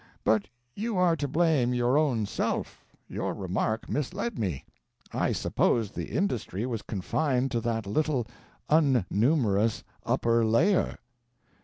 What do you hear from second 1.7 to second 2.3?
your own